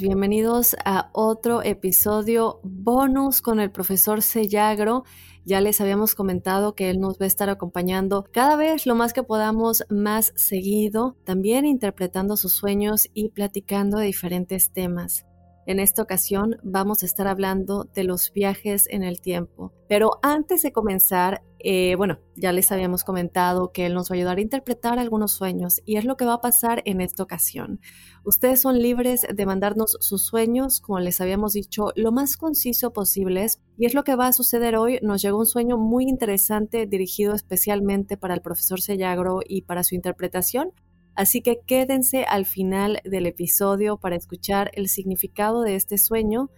[0.00, 5.04] Bienvenidos a otro episodio bonus con el profesor Sellagro.
[5.44, 9.12] Ya les habíamos comentado que él nos va a estar acompañando cada vez lo más
[9.12, 15.24] que podamos, más seguido, también interpretando sus sueños y platicando de diferentes temas.
[15.66, 19.72] En esta ocasión vamos a estar hablando de los viajes en el tiempo.
[19.88, 24.18] Pero antes de comenzar, eh, bueno, ya les habíamos comentado que él nos va a
[24.18, 27.80] ayudar a interpretar algunos sueños y es lo que va a pasar en esta ocasión.
[28.26, 33.60] Ustedes son libres de mandarnos sus sueños, como les habíamos dicho, lo más conciso posibles.
[33.78, 34.98] Y es lo que va a suceder hoy.
[35.00, 39.94] Nos llegó un sueño muy interesante dirigido especialmente para el profesor Sellagro y para su
[39.94, 40.72] interpretación.
[41.14, 46.50] Así que quédense al final del episodio para escuchar el significado de este sueño.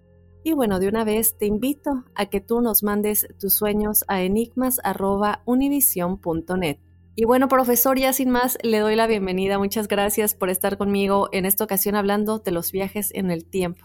[0.45, 4.23] Y bueno, de una vez te invito a que tú nos mandes tus sueños a
[4.23, 6.79] enigmas.univision.net.
[7.21, 9.59] Y bueno, profesor, ya sin más, le doy la bienvenida.
[9.59, 13.85] Muchas gracias por estar conmigo en esta ocasión hablando de los viajes en el tiempo.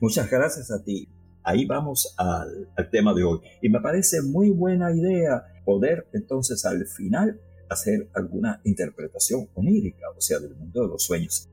[0.00, 1.08] Muchas gracias a ti.
[1.42, 3.40] Ahí vamos al, al tema de hoy.
[3.60, 10.20] Y me parece muy buena idea poder entonces al final hacer alguna interpretación onírica, o
[10.20, 11.48] sea, del mundo de los sueños.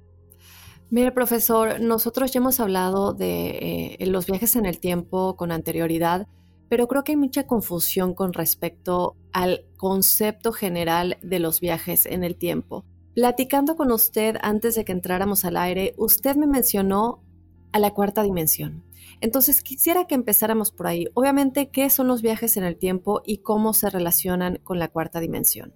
[0.91, 6.27] Mire, profesor, nosotros ya hemos hablado de eh, los viajes en el tiempo con anterioridad,
[6.69, 12.23] pero creo que hay mucha confusión con respecto al concepto general de los viajes en
[12.23, 12.85] el tiempo.
[13.15, 17.23] Platicando con usted antes de que entráramos al aire, usted me mencionó
[17.71, 18.83] a la cuarta dimensión.
[19.21, 21.07] Entonces quisiera que empezáramos por ahí.
[21.13, 25.19] Obviamente, ¿qué son los viajes en el tiempo y cómo se relacionan con la cuarta
[25.19, 25.73] dimensión?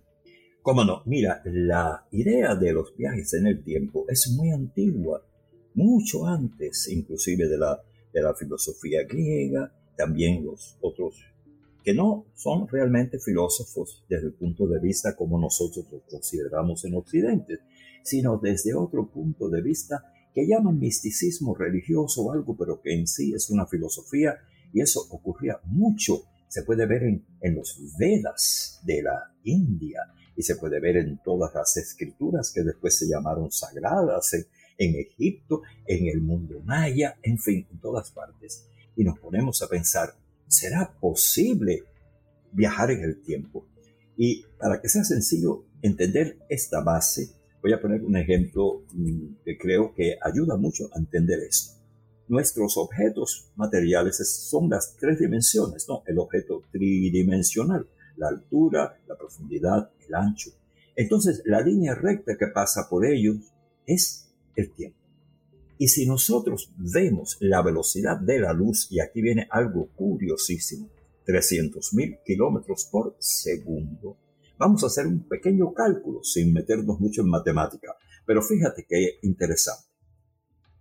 [0.62, 5.24] Cómo no, mira, la idea de los viajes en el tiempo es muy antigua,
[5.74, 7.82] mucho antes inclusive de la,
[8.14, 11.16] de la filosofía griega, también los otros
[11.84, 16.96] que no son realmente filósofos desde el punto de vista como nosotros los consideramos en
[16.96, 17.60] Occidente,
[18.04, 23.08] sino desde otro punto de vista que llaman misticismo religioso o algo, pero que en
[23.08, 24.38] sí es una filosofía,
[24.74, 30.02] y eso ocurría mucho, se puede ver en, en los Vedas de la India,
[30.36, 34.46] y se puede ver en todas las escrituras que después se llamaron sagradas en,
[34.78, 38.66] en, Egipto, en el mundo maya, en fin, en todas partes.
[38.96, 40.16] Y nos ponemos a pensar,
[40.48, 41.84] ¿será posible
[42.52, 43.66] viajar en el tiempo?
[44.18, 47.30] Y para que sea sencillo entender esta base,
[47.62, 48.84] voy a poner un ejemplo
[49.44, 51.80] que creo que ayuda mucho a entender esto.
[52.28, 54.18] Nuestros objetos materiales
[54.48, 56.04] son las tres dimensiones, ¿no?
[56.06, 57.88] El objeto tridimensional
[58.22, 60.52] la altura, la profundidad, el ancho.
[60.96, 63.38] Entonces, la línea recta que pasa por ellos
[63.86, 65.01] es el tiempo.
[65.82, 70.92] Y si nosotros vemos la velocidad de la luz, y aquí viene algo curiosísimo,
[71.26, 74.16] 300.000 kilómetros por segundo,
[74.60, 77.96] vamos a hacer un pequeño cálculo sin meternos mucho en matemática,
[78.28, 79.88] pero fíjate que interesante.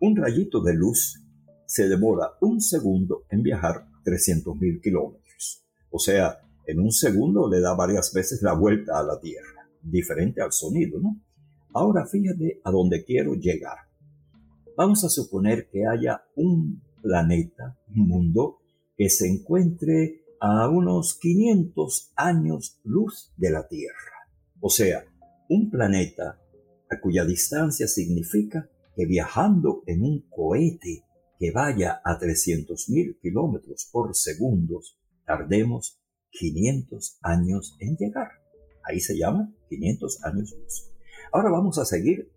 [0.01, 1.19] Un rayito de luz
[1.65, 5.65] se demora un segundo en viajar 300.000 kilómetros.
[5.89, 10.43] O sea, en un segundo le da varias veces la vuelta a la Tierra, diferente
[10.43, 11.23] al sonido, ¿no?
[11.73, 13.90] Ahora fíjate a dónde quiero llegar.
[14.77, 18.59] Vamos a suponer que haya un planeta, un mundo,
[18.97, 24.29] que se encuentre a unos 500 años luz de la Tierra.
[24.61, 25.05] O sea,
[25.49, 26.41] un planeta
[26.91, 31.05] a cuya distancia significa que viajando en un cohete
[31.39, 34.81] que vaya a 300.000 kilómetros por segundo,
[35.25, 35.99] tardemos
[36.31, 38.29] 500 años en llegar.
[38.85, 40.91] Ahí se llama 500 años luz.
[41.33, 42.31] Ahora vamos a seguir.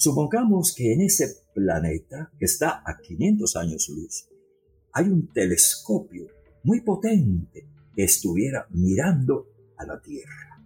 [0.00, 4.30] Supongamos que en ese planeta que está a 500 años luz
[4.94, 6.26] hay un telescopio
[6.62, 10.64] muy potente que estuviera mirando a la Tierra.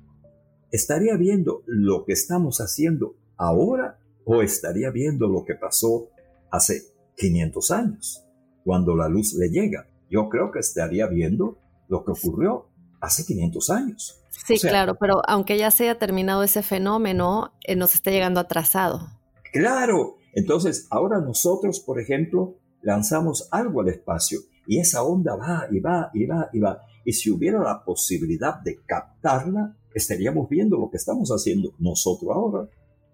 [0.71, 6.11] ¿Estaría viendo lo que estamos haciendo ahora o estaría viendo lo que pasó
[6.53, 6.85] hace
[7.17, 8.25] 500 años,
[8.63, 9.89] cuando la luz le llega?
[10.09, 11.59] Yo creo que estaría viendo
[11.89, 12.69] lo que ocurrió
[13.01, 14.23] hace 500 años.
[14.47, 19.24] Sí, claro, pero aunque ya se haya terminado ese fenómeno, eh, nos está llegando atrasado.
[19.55, 25.79] Claro, entonces ahora nosotros, por ejemplo, lanzamos algo al espacio y esa onda va y
[25.79, 26.81] va y va y va.
[27.05, 32.69] Y si hubiera la posibilidad de captarla, estaríamos viendo lo que estamos haciendo nosotros ahora,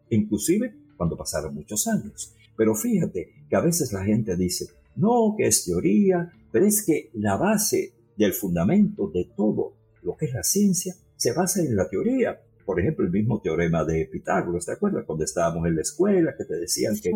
[0.08, 2.34] inclusive cuando pasaron muchos años.
[2.56, 4.64] Pero fíjate que a veces la gente dice,
[4.96, 10.24] no, que es teoría, pero es que la base del fundamento de todo lo que
[10.24, 12.40] es la ciencia se basa en la teoría.
[12.70, 15.02] Por ejemplo, el mismo teorema de Pitágoras, ¿te acuerdas?
[15.04, 17.10] Cuando estábamos en la escuela, que te decían que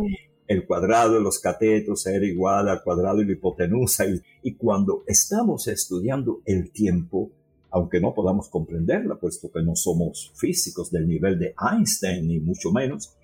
[0.49, 4.05] el cuadrado de los catetos era igual al cuadrado de la hipotenusa.
[4.43, 7.31] Y, cuando estamos estudiando el tiempo,
[7.71, 12.73] aunque no podamos comprenderla, puesto que no somos físicos del nivel de Einstein, ni mucho
[12.73, 13.15] menos,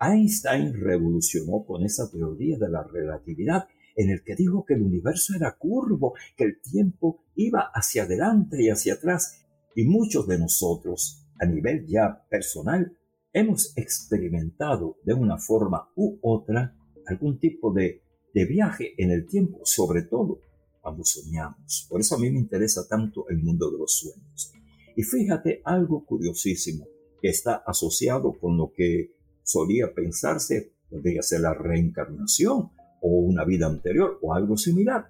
[0.00, 5.34] Einstein revolucionó con esa teoría de la relatividad en el que dijo que el universo
[5.36, 9.42] era curvo, que el tiempo iba hacia adelante y hacia atrás.
[9.76, 12.96] Y muchos de nosotros, a nivel ya personal,
[13.32, 16.74] hemos experimentado de una forma u otra
[17.06, 18.00] algún tipo de,
[18.32, 20.40] viaje en el tiempo, sobre todo
[20.80, 21.86] cuando soñamos.
[21.88, 24.52] Por eso a mí me interesa tanto el mundo de los sueños.
[24.96, 26.84] Y fíjate algo curiosísimo
[27.22, 29.12] que está asociado con lo que
[29.44, 32.70] solía pensarse, podría ser la reencarnación
[33.00, 35.08] o una vida anterior o algo similar,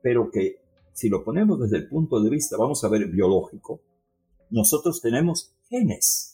[0.00, 0.60] pero que
[0.92, 3.82] si lo ponemos desde el punto de vista, vamos a ver, biológico,
[4.50, 6.30] nosotros tenemos genes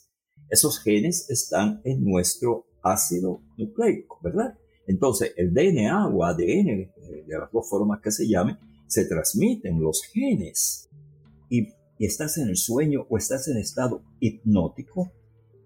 [0.49, 4.57] esos genes están en nuestro ácido nucleico, ¿verdad?
[4.87, 6.93] Entonces, el DNA o ADN, eh,
[7.27, 10.89] de las dos formas que se llame, se transmiten los genes.
[11.51, 11.69] Y,
[11.99, 15.11] y estás en el sueño o estás en estado hipnótico,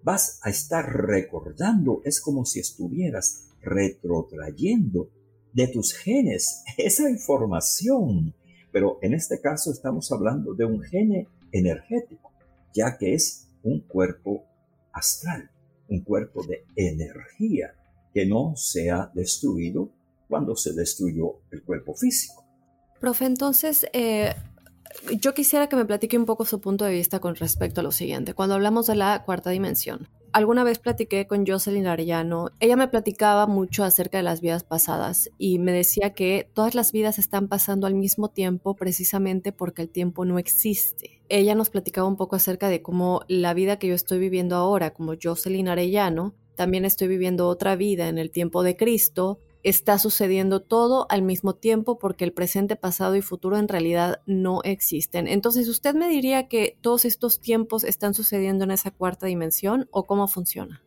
[0.02, 5.10] vas a estar recordando, es como si estuvieras retrotrayendo
[5.52, 8.34] de tus genes esa información.
[8.72, 12.30] Pero en este caso estamos hablando de un gene energético,
[12.72, 14.44] ya que es un cuerpo
[14.92, 15.50] astral,
[15.88, 17.74] un cuerpo de energía
[18.12, 19.90] que no se ha destruido
[20.28, 22.44] cuando se destruyó el cuerpo físico.
[23.00, 24.34] Profe, entonces, eh,
[25.20, 27.92] yo quisiera que me platique un poco su punto de vista con respecto a lo
[27.92, 28.34] siguiente.
[28.34, 32.50] Cuando hablamos de la cuarta dimensión, alguna vez platiqué con Jocelyn Arellano.
[32.60, 36.92] Ella me platicaba mucho acerca de las vidas pasadas y me decía que todas las
[36.92, 41.22] vidas están pasando al mismo tiempo precisamente porque el tiempo no existe.
[41.28, 44.90] Ella nos platicaba un poco acerca de cómo la vida que yo estoy viviendo ahora,
[44.90, 50.60] como Jocelyn Arellano, también estoy viviendo otra vida en el tiempo de Cristo está sucediendo
[50.60, 55.28] todo al mismo tiempo porque el presente, pasado y futuro en realidad no existen.
[55.28, 60.06] Entonces, ¿usted me diría que todos estos tiempos están sucediendo en esa cuarta dimensión o
[60.06, 60.82] cómo funciona?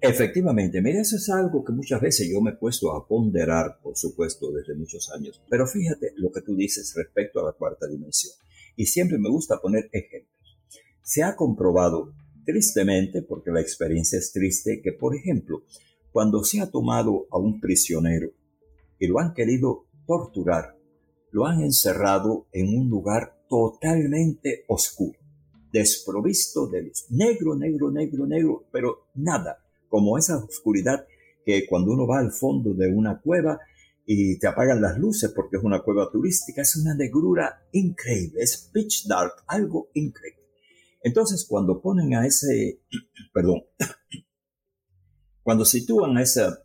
[0.00, 3.96] Efectivamente, mira, eso es algo que muchas veces yo me he puesto a ponderar, por
[3.96, 5.42] supuesto, desde muchos años.
[5.50, 8.32] Pero fíjate lo que tú dices respecto a la cuarta dimensión.
[8.76, 10.56] Y siempre me gusta poner ejemplos.
[11.02, 12.12] Se ha comprobado,
[12.44, 15.64] tristemente, porque la experiencia es triste, que, por ejemplo,
[16.12, 18.30] cuando se ha tomado a un prisionero
[18.98, 20.76] y lo han querido torturar,
[21.30, 25.18] lo han encerrado en un lugar totalmente oscuro,
[25.72, 31.06] desprovisto de luz, negro, negro, negro, negro, pero nada, como esa oscuridad
[31.44, 33.58] que cuando uno va al fondo de una cueva
[34.04, 38.70] y te apagan las luces porque es una cueva turística, es una negrura increíble, es
[38.72, 40.38] pitch dark, algo increíble.
[41.02, 42.80] Entonces, cuando ponen a ese,
[43.32, 43.64] perdón,
[45.48, 46.62] cuando sitúan a esa,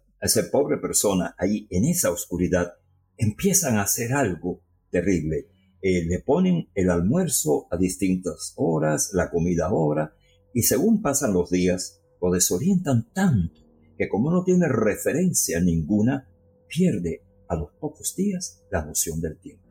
[0.51, 2.73] pobre persona ahí en esa oscuridad,
[3.15, 4.59] empiezan a hacer algo
[4.91, 5.47] terrible.
[5.81, 10.13] Eh, le ponen el almuerzo a distintas horas, la comida a hora,
[10.53, 13.61] y según pasan los días, lo desorientan tanto
[13.97, 16.27] que como no tiene referencia ninguna,
[16.67, 19.63] pierde a los pocos días la noción del tiempo.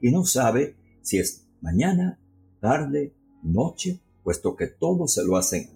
[0.00, 2.20] Y no sabe si es mañana,
[2.60, 5.70] tarde, noche, puesto que todo se lo hacen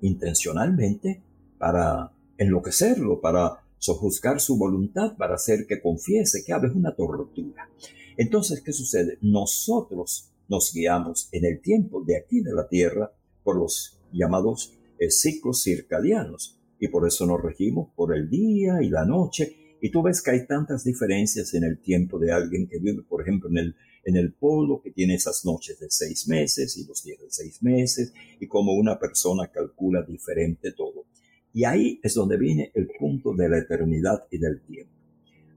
[0.00, 1.22] intencionalmente
[1.56, 7.70] para enloquecerlo, para sojuzgar su voluntad, para hacer que confiese que es una tortura.
[8.16, 9.18] Entonces, ¿qué sucede?
[9.20, 13.12] Nosotros nos guiamos en el tiempo de aquí de la Tierra
[13.44, 18.88] por los llamados eh, ciclos circadianos y por eso nos regimos por el día y
[18.88, 22.78] la noche y tú ves que hay tantas diferencias en el tiempo de alguien que
[22.78, 26.76] vive, por ejemplo, en el, en el polo, que tiene esas noches de seis meses
[26.76, 31.04] y los días de seis meses, y como una persona calcula diferente todo.
[31.52, 34.92] Y ahí es donde viene el punto de la eternidad y del tiempo.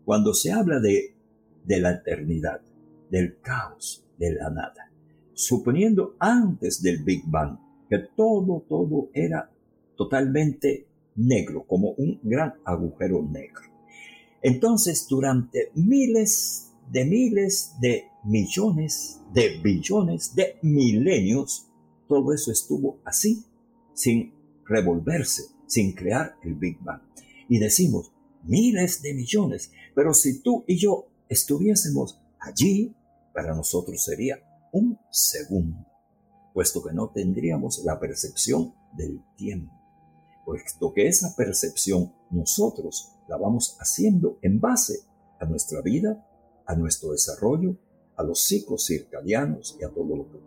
[0.06, 1.16] Cuando se habla de,
[1.66, 2.62] de la eternidad,
[3.10, 4.92] del caos, de la nada,
[5.34, 7.58] suponiendo antes del Big Bang
[7.90, 9.52] que todo, todo era
[9.96, 13.62] totalmente negro, como un gran agujero negro.
[14.42, 21.68] Entonces, durante miles de miles de millones de billones de milenios,
[22.08, 23.44] todo eso estuvo así,
[23.94, 24.34] sin
[24.66, 27.02] revolverse, sin crear el Big Bang.
[27.50, 28.12] Y decimos,
[28.44, 32.96] miles de millones, pero si tú y yo estuviésemos allí,
[33.34, 34.40] para nosotros sería
[34.72, 35.86] un segundo,
[36.54, 39.74] puesto que no tendríamos la percepción del tiempo,
[40.46, 45.00] puesto que esa percepción nosotros la vamos haciendo en base
[45.40, 46.28] a nuestra vida,
[46.66, 47.78] a nuestro desarrollo,
[48.16, 50.40] a los ciclos circadianos y a todo lo que.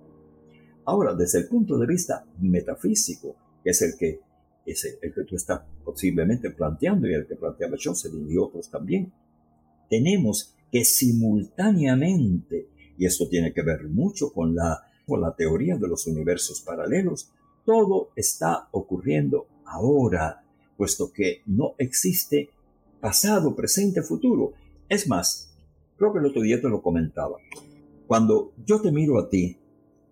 [0.85, 4.21] Ahora, desde el punto de vista metafísico, que es el que,
[4.67, 9.13] es el, que tú estás posiblemente planteando y el que planteaba Jocelyn y otros también,
[9.89, 12.69] tenemos que simultáneamente,
[12.99, 17.31] y esto tiene que ver mucho con la, con la teoría de los universos paralelos,
[17.65, 20.45] todo está ocurriendo ahora,
[20.77, 22.51] puesto que no existe
[23.01, 24.53] pasado, presente, futuro.
[24.89, 25.57] Es más,
[25.97, 27.37] creo que el otro día te lo comentaba.
[28.07, 29.59] Cuando yo te miro a ti,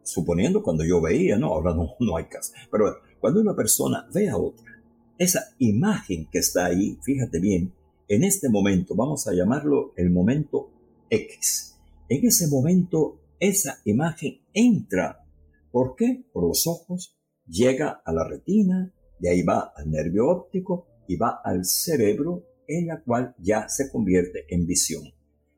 [0.02, 4.28] suponiendo cuando yo veía, no, ahora no, no hay caso, pero cuando una persona ve
[4.28, 4.70] a otra,
[5.16, 7.72] esa imagen que está ahí, fíjate bien,
[8.06, 10.70] en este momento, vamos a llamarlo el momento
[11.08, 11.74] X.
[12.10, 15.24] En ese momento, esa imagen entra.
[15.72, 16.26] ¿Por qué?
[16.34, 17.16] Por los ojos,
[17.46, 22.88] llega a la retina, de ahí va al nervio óptico y va al cerebro en
[22.88, 25.02] la cual ya se convierte en visión.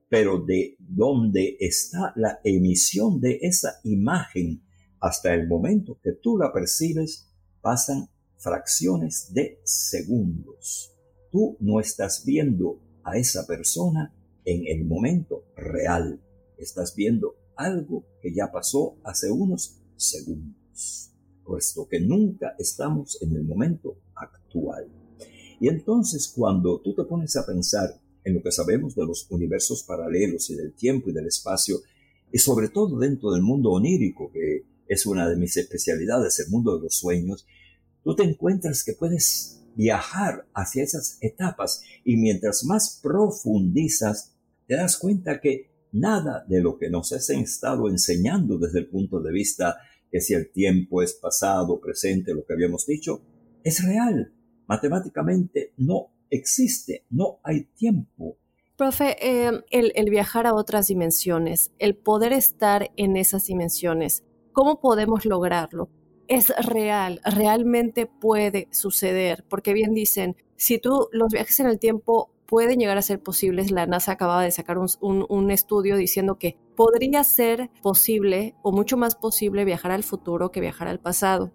[0.08, 4.62] Pero de dónde está la emisión de esa imagen
[5.00, 7.26] hasta el momento que tú la percibes,
[7.66, 10.92] pasan fracciones de segundos.
[11.32, 16.22] Tú no estás viendo a esa persona en el momento real.
[16.58, 21.10] Estás viendo algo que ya pasó hace unos segundos,
[21.44, 24.86] puesto que nunca estamos en el momento actual.
[25.58, 29.82] Y entonces cuando tú te pones a pensar en lo que sabemos de los universos
[29.82, 31.78] paralelos y del tiempo y del espacio,
[32.30, 36.76] y sobre todo dentro del mundo onírico, que es una de mis especialidades, el mundo
[36.76, 37.46] de los sueños,
[38.02, 44.34] tú te encuentras que puedes viajar hacia esas etapas y mientras más profundizas,
[44.66, 49.20] te das cuenta que nada de lo que nos has estado enseñando desde el punto
[49.20, 49.76] de vista
[50.10, 53.22] que si el tiempo es pasado, presente, lo que habíamos dicho,
[53.62, 54.32] es real
[54.66, 58.36] matemáticamente no existe, no hay tiempo.
[58.76, 64.22] Profe, eh, el, viajar a otras dimensiones, el poder estar en esas dimensiones,
[64.56, 65.90] ¿cómo podemos lograrlo?
[66.28, 72.30] Es real, realmente puede suceder, porque bien dicen, si tú los viajes en el tiempo
[72.46, 77.22] pueden llegar a ser posibles, la NASA acababa de sacar un estudio diciendo que podría
[77.22, 81.52] ser posible o mucho más posible viajar al futuro que viajar al pasado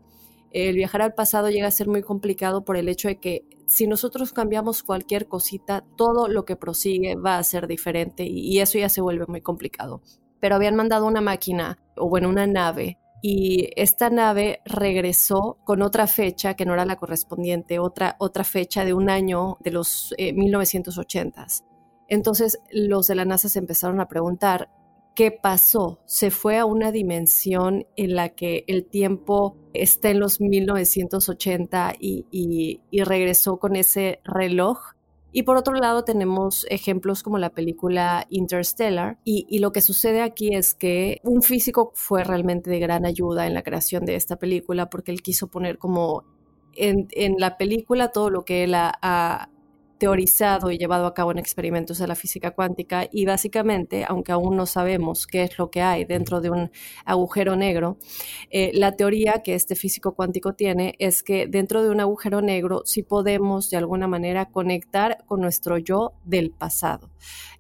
[0.51, 3.88] el viajar al pasado llega a ser muy complicado por el hecho de que si
[3.88, 8.89] nosotros cambiamos cualquier cosita, todo lo que prosigue va a ser diferente y, eso ya
[8.89, 10.01] se vuelve muy complicado.
[10.41, 16.07] Pero habían mandado una máquina, o bueno, una nave, y esta nave regresó con otra
[16.07, 21.62] fecha que no era la correspondiente, otra, otra fecha de un año de los 1980s.
[21.62, 21.65] Eh,
[22.07, 24.69] Entonces los de la NASA se empezaron a preguntar,
[25.15, 26.00] ¿qué pasó?
[26.05, 32.81] Se fue a una dimensión en la que el tiempo está en los 1980 y,
[33.05, 34.79] regresó con ese reloj.
[35.31, 40.55] Y por otro lado tenemos ejemplos como la película Interstellar y, lo que sucede aquí
[40.55, 44.89] es que un físico fue realmente de gran ayuda en la creación de esta película
[44.89, 46.23] porque él quiso poner como
[46.75, 47.07] en,
[47.38, 49.50] la película todo lo que él ha
[50.01, 54.55] teorizado y llevado a cabo en experimentos de la física cuántica y básicamente, aunque aún
[54.58, 56.72] no sabemos qué es lo que hay dentro de un
[57.05, 58.00] agujero negro,
[58.50, 62.81] eh, la teoría que este físico cuántico tiene es que dentro de un agujero negro
[62.84, 67.12] sí podemos de alguna manera conectar con nuestro yo del pasado.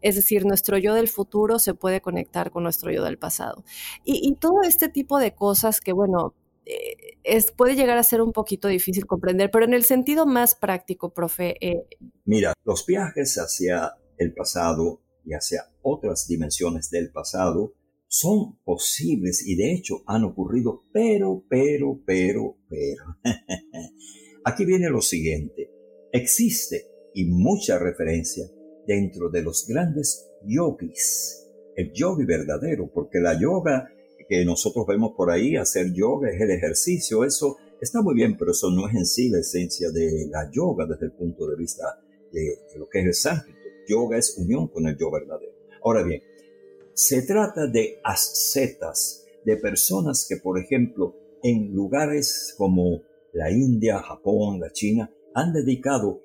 [0.01, 3.63] Es decir, nuestro yo del futuro se puede conectar con nuestro yo del pasado.
[4.03, 6.33] Y, y todo este tipo de cosas que, bueno,
[6.65, 10.55] eh, es, puede llegar a ser un poquito difícil comprender, pero en el sentido más
[10.55, 11.55] práctico, profe.
[11.61, 11.87] Eh,
[12.25, 17.73] Mira, los viajes hacia el pasado y hacia otras dimensiones del pasado
[18.07, 23.03] son posibles y de hecho han ocurrido, pero, pero, pero, pero.
[24.43, 25.71] Aquí viene lo siguiente.
[26.11, 28.45] Existe y mucha referencia
[28.85, 31.47] dentro de los grandes yogis.
[31.75, 33.89] El yogi verdadero, porque la yoga
[34.31, 38.51] que nosotros vemos por ahí, hacer yoga es el ejercicio, eso está muy bien, pero
[38.51, 41.99] eso no es en sí la esencia de la yoga desde el punto de vista
[42.31, 43.59] de, lo que es el sánscrito.
[43.89, 45.51] Yoga es unión con el yo verdadero.
[45.83, 46.23] Ahora bien,
[46.93, 53.01] se trata de ascetas, de personas que, por ejemplo, en lugares como
[53.33, 56.21] la India, Japón, la China, han dedicado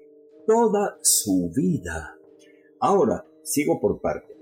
[0.46, 2.16] toda su vida.
[2.78, 4.32] Ahora, sigo por parte.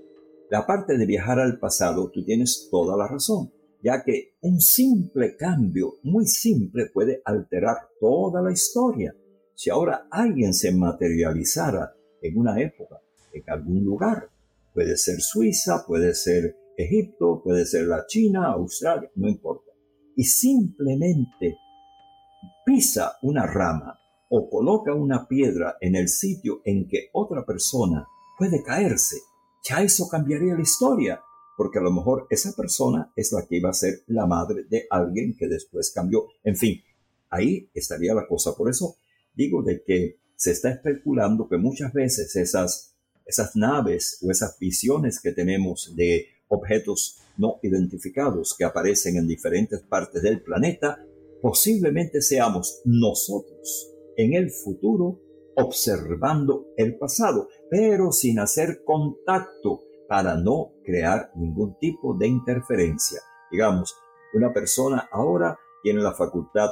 [0.51, 3.54] La parte de viajar al pasado, tú tienes toda la razón
[3.85, 9.15] ya que un simple cambio, muy simple, puede alterar toda la historia.
[9.53, 12.99] Si ahora alguien se materializara en una época,
[13.31, 14.27] en algún lugar,
[14.73, 19.71] puede ser Suiza, puede ser Egipto, puede ser la China, Australia, no importa,
[20.15, 21.55] y simplemente
[22.65, 23.99] pisa una rama
[24.29, 29.17] o coloca una piedra en el sitio en que otra persona puede caerse,
[29.69, 31.21] ya eso cambiaría la historia
[31.55, 34.87] porque a lo mejor esa persona es la que iba a ser la madre de
[34.89, 36.27] alguien que después cambió.
[36.43, 36.81] En fin,
[37.29, 38.55] ahí estaría la cosa.
[38.55, 38.97] Por eso
[39.33, 42.93] digo de que se está especulando que muchas veces esas,
[43.25, 49.81] esas naves o esas visiones que tenemos de objetos no identificados que aparecen en diferentes
[49.81, 51.05] partes del planeta,
[51.41, 55.21] posiblemente seamos nosotros en el futuro
[55.55, 63.19] observando el pasado, pero sin hacer contacto para no crear ningún tipo de interferencia.
[63.51, 63.95] Digamos,
[64.33, 66.69] una persona ahora tiene la facultad,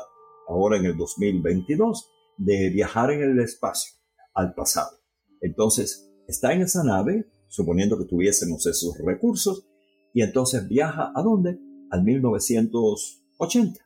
[0.48, 3.94] ahora en el 2022, de viajar en el espacio
[4.34, 4.98] al pasado.
[5.42, 9.68] Entonces, está en esa nave, suponiendo que tuviésemos esos recursos,
[10.14, 11.60] y entonces viaja a dónde?
[11.92, 13.80] Al 1980.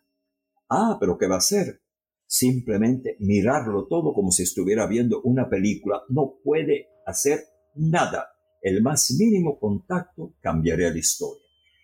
[0.70, 1.82] Ah, pero ¿qué va a hacer?
[2.26, 6.02] Simplemente mirarlo todo como si estuviera viendo una película.
[6.10, 8.28] No puede hacer nada
[8.62, 11.44] el más mínimo contacto cambiaría la historia.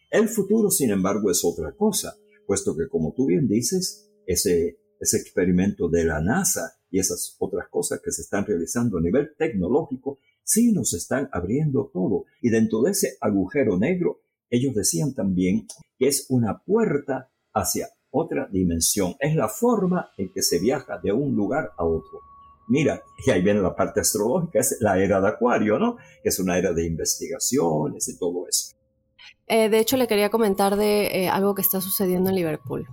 [0.10, 5.18] El futuro, sin embargo, es otra cosa, puesto que, como tú bien dices, ese, ese
[5.18, 10.20] experimento de la NASA y esas otras cosas que se están realizando a nivel tecnológico,
[10.44, 12.26] sí nos están abriendo todo.
[12.42, 18.48] Y dentro de ese agujero negro, ellos decían también que es una puerta hacia otra
[18.52, 19.16] dimensión.
[19.20, 22.20] Es la forma en que se viaja de un lugar a otro.
[22.68, 25.98] Mira, y ahí viene la parte astrológica, es la era de Acuario, ¿no?
[26.24, 28.76] Es una era de investigaciones y todo eso.
[29.48, 32.88] Eh, de hecho, le quería comentar de eh, algo que está sucediendo en Liverpool.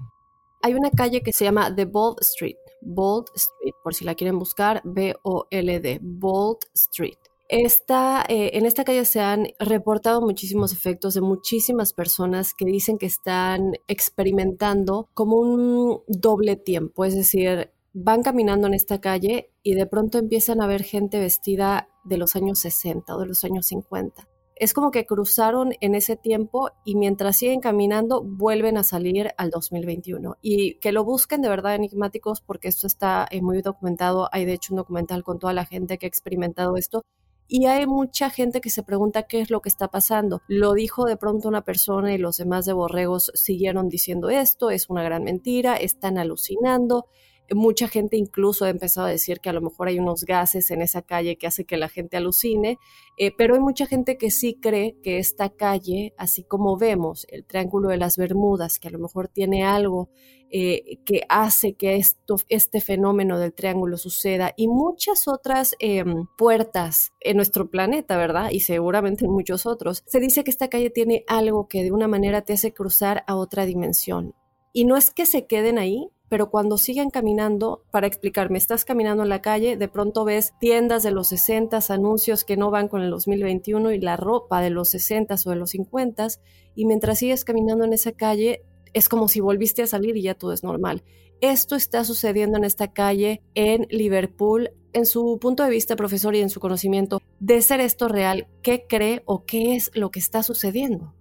[0.62, 4.38] Hay una calle que se llama The Bold Street, Bold Street, por si la quieren
[4.38, 7.16] buscar, B-O-L-D, Bold Street.
[7.48, 12.96] Esta, eh, en esta calle se han reportado muchísimos efectos de muchísimas personas que dicen
[12.96, 19.74] que están experimentando como un doble tiempo, es decir, van caminando en esta calle y
[19.74, 23.66] de pronto empiezan a ver gente vestida de los años 60 o de los años
[23.66, 24.28] 50.
[24.56, 29.48] Es como que cruzaron en ese tiempo y mientras siguen caminando vuelven a salir al
[29.50, 30.36] 2021.
[30.42, 34.28] Y que lo busquen de verdad enigmáticos porque esto está eh, muy documentado.
[34.32, 37.04] Hay de hecho un documental con toda la gente que ha experimentado esto
[37.52, 40.40] y hay mucha gente que se pregunta qué es lo que está pasando.
[40.46, 44.88] Lo dijo de pronto una persona y los demás de Borregos siguieron diciendo esto, es
[44.88, 47.06] una gran mentira, están alucinando.
[47.54, 50.82] Mucha gente incluso ha empezado a decir que a lo mejor hay unos gases en
[50.82, 52.78] esa calle que hace que la gente alucine,
[53.16, 57.44] eh, pero hay mucha gente que sí cree que esta calle, así como vemos el
[57.44, 60.10] Triángulo de las Bermudas, que a lo mejor tiene algo
[60.52, 67.12] eh, que hace que esto, este fenómeno del triángulo suceda y muchas otras em, puertas
[67.20, 68.50] en nuestro planeta, ¿verdad?
[68.50, 70.02] Y seguramente en muchos otros.
[70.06, 73.36] Se dice que esta calle tiene algo que de una manera te hace cruzar a
[73.36, 74.34] otra dimensión.
[74.72, 79.24] Y no es que se queden ahí, pero cuando siguen caminando, para explicarme, estás caminando
[79.24, 83.02] en la calle, de pronto ves tiendas de los 60, anuncios que no van con
[83.02, 86.28] el 2021 y la ropa de los 60 o de los 50,
[86.76, 88.62] y mientras sigues caminando en esa calle,
[88.92, 91.02] es como si volviste a salir y ya todo es normal.
[91.40, 96.40] Esto está sucediendo en esta calle en Liverpool en su punto de vista, profesor, y
[96.40, 100.44] en su conocimiento, de ser esto real, ¿qué cree o qué es lo que está
[100.44, 101.12] sucediendo?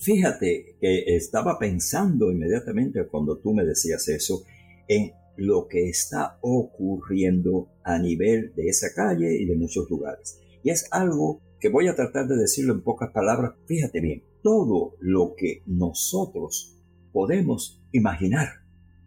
[0.00, 4.44] Fíjate que estaba pensando inmediatamente cuando tú me decías eso
[4.88, 10.40] en lo que está ocurriendo a nivel de esa calle y de muchos lugares.
[10.62, 13.52] Y es algo que voy a tratar de decirlo en pocas palabras.
[13.66, 16.78] Fíjate bien, todo lo que nosotros
[17.12, 18.48] podemos imaginar,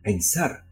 [0.04, 0.68] pensar,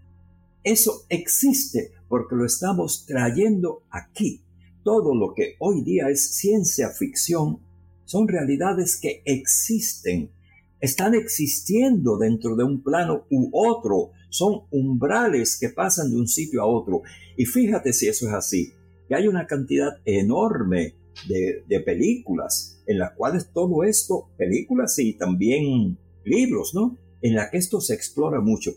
[0.64, 4.44] eso existe porque lo estamos trayendo aquí.
[4.84, 7.71] Todo lo que hoy día es ciencia ficción
[8.12, 10.34] son realidades que existen,
[10.82, 16.62] están existiendo dentro de un plano u otro, son umbrales que pasan de un sitio
[16.62, 17.04] a otro.
[17.38, 18.74] Y fíjate si eso es así,
[19.08, 20.96] que hay una cantidad enorme
[21.30, 26.98] de, películas en las cuales todo esto, películas y también libros, ¿no?
[27.22, 28.72] En la que esto se explora mucho.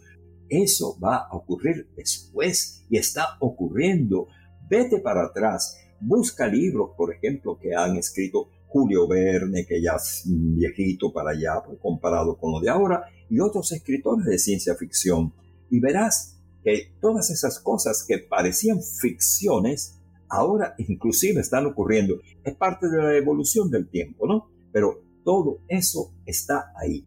[0.48, 4.28] Eso va a ocurrir después y está ocurriendo.
[4.70, 10.24] Vete para atrás, busca libros, por ejemplo, que han escrito Julio Verne, que ya es
[10.26, 15.32] viejito para allá pues, comparado con lo de ahora, y otros escritores de ciencia ficción.
[15.70, 22.16] Y verás que todas esas cosas que parecían ficciones, ahora inclusive están ocurriendo.
[22.42, 24.50] Es parte de la evolución del tiempo, ¿no?
[24.72, 27.06] Pero todo eso está ahí.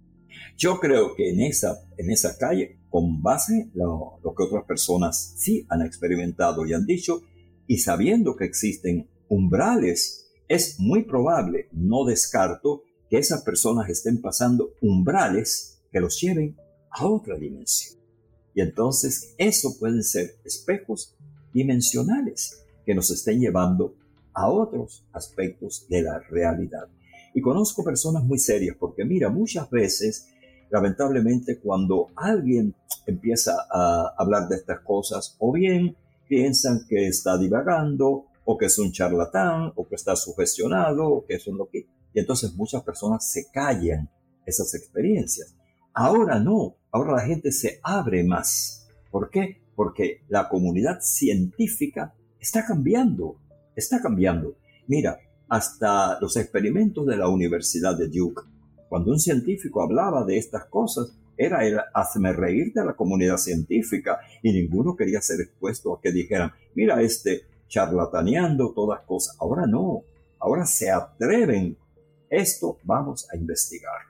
[0.56, 5.34] Yo creo que en esa, en esa calle con base lo, lo que otras personas
[5.36, 7.24] sí han experimentado y han dicho,
[7.68, 14.74] y sabiendo que existen umbrales, es muy probable, no descarto, que esas personas estén pasando
[14.82, 16.58] umbrales que los lleven
[16.92, 18.00] a otra dimensión.
[18.54, 21.16] Y entonces eso pueden ser espejos
[21.54, 23.96] dimensionales que nos estén llevando
[24.34, 26.88] a otros aspectos de la realidad.
[27.34, 30.28] Y conozco personas muy serias porque mira, muchas veces
[30.70, 35.96] lamentablemente cuando alguien empieza a hablar de estas cosas, o bien
[36.28, 41.36] piensan que está divagando, o que es un charlatán, o que está sugestionado, o que
[41.36, 41.88] es lo que...
[42.14, 44.10] Y entonces muchas personas se callan
[44.46, 45.54] esas experiencias.
[45.94, 48.88] Ahora no, ahora la gente se abre más.
[49.12, 49.62] ¿Por qué?
[49.76, 53.38] Porque la comunidad científica está cambiando,
[53.76, 54.56] está cambiando.
[54.88, 58.44] Mira, hasta los experimentos de la Universidad de Duke
[58.88, 64.20] cuando un científico hablaba de estas cosas, era el hazme reír de la comunidad científica
[64.42, 69.36] y ninguno quería ser expuesto a que dijeran, mira este charlataneando todas cosas.
[69.40, 70.04] Ahora no,
[70.40, 71.78] ahora se atreven.
[72.30, 74.02] Esto vamos a investigar.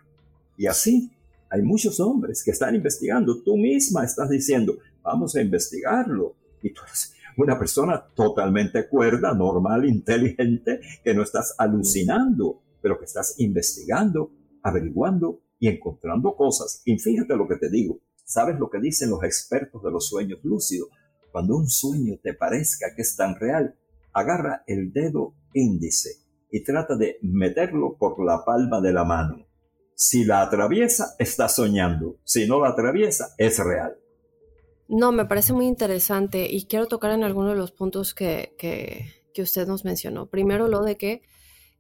[0.58, 1.12] Y así
[1.50, 3.42] hay muchos hombres que están investigando.
[3.44, 6.36] Tú misma estás diciendo, vamos a investigarlo.
[6.62, 13.06] Y tú eres una persona totalmente cuerda, normal, inteligente, que no estás alucinando, pero que
[13.06, 14.32] estás investigando
[14.68, 16.82] averiguando y encontrando cosas.
[16.86, 18.00] Y fíjate lo que te digo.
[18.24, 20.90] ¿Sabes lo que dicen los expertos de los sueños lúcidos?
[21.38, 23.76] Cuando un sueño te parezca que es tan real,
[24.12, 26.16] agarra el dedo índice
[26.50, 29.46] y trata de meterlo por la palma de la mano.
[29.94, 32.18] Si la atraviesa, está soñando.
[32.24, 34.00] Si no la atraviesa, es real.
[34.88, 39.40] No, me parece muy interesante y quiero tocar en algunos de los puntos que, que,
[39.40, 40.32] usted nos mencionó.
[40.32, 41.22] Primero lo de que,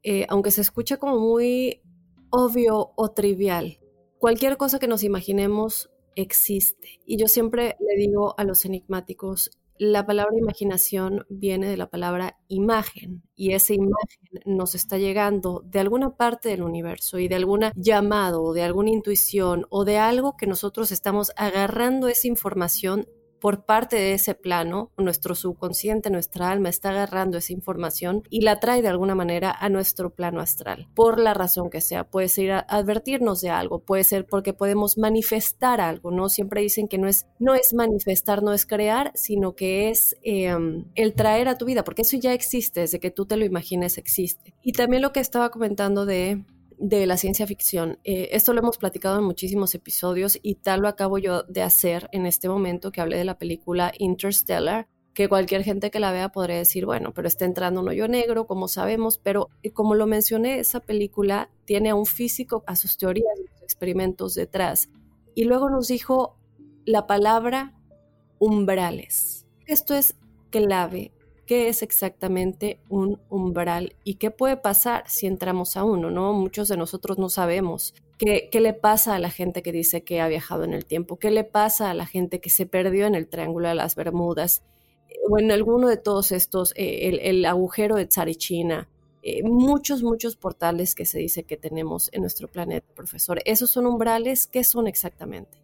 [0.03, 1.81] eh, aunque se escucha como muy
[2.29, 3.79] obvio o trivial.
[4.19, 6.99] Cualquier cosa que nos imaginemos existe.
[7.05, 12.37] Y yo siempre le digo a los enigmáticos, la palabra imaginación viene de la palabra
[12.47, 17.71] imagen y esa imagen nos está llegando de alguna parte del universo y de alguna
[17.75, 23.07] llamado o de alguna intuición o de algo que nosotros estamos agarrando esa información
[23.39, 28.59] por parte de ese plano, nuestro subconsciente, nuestra alma está agarrando esa información y la
[28.59, 32.03] trae de alguna manera a nuestro plano astral, por la razón que sea.
[32.03, 36.29] Puede ser advertirnos de algo, puede ser porque podemos manifestar algo, ¿no?
[36.29, 40.85] Siempre dicen que no es, no es manifestar, no es crear, sino que es em,
[40.95, 43.97] el traer a tu vida, porque eso ya existe, desde que tú te lo imagines
[43.97, 44.53] existe.
[44.63, 46.43] Y también lo que estaba comentando de
[46.77, 47.99] de la ciencia ficción.
[48.03, 52.07] Eh, esto lo hemos platicado en muchísimos episodios y tal lo acabo yo de hacer
[52.11, 56.29] en este momento que hablé de la película Interstellar, que cualquier gente que la vea
[56.29, 60.05] podría decir, bueno, pero está entrando un hoyo negro, como sabemos, pero eh, como lo
[60.05, 64.89] mencioné, esa película tiene a un físico, a sus teorías y sus experimentos detrás.
[65.33, 66.37] Y luego nos dijo
[66.85, 67.73] la palabra
[68.39, 69.47] umbrales.
[69.65, 70.15] Esto es
[70.51, 71.11] clave
[71.47, 76.33] qué es exactamente un umbral y qué puede pasar si entramos a uno, ¿no?
[76.33, 80.27] Muchos de nosotros no sabemos qué, le pasa a la gente que dice que ha
[80.27, 83.27] viajado en el tiempo, qué le pasa a la gente que se perdió en el
[83.27, 84.61] Triángulo de las Bermudas
[85.29, 88.89] o en alguno de todos estos, eh, el, agujero de Tsarichina,
[89.23, 93.39] eh, muchos, muchos portales que se dice que tenemos en nuestro planeta, profesor.
[93.45, 94.47] ¿Esos son umbrales?
[94.47, 95.57] ¿Qué son exactamente?